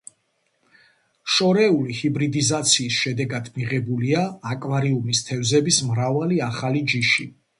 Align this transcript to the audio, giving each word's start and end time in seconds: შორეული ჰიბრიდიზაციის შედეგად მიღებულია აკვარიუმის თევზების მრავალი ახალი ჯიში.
შორეული 1.33 1.97
ჰიბრიდიზაციის 1.97 2.97
შედეგად 3.03 3.51
მიღებულია 3.59 4.25
აკვარიუმის 4.55 5.23
თევზების 5.29 5.81
მრავალი 5.93 6.41
ახალი 6.51 6.85
ჯიში. 6.95 7.31